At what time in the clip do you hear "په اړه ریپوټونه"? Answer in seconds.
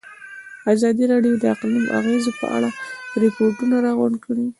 2.39-3.75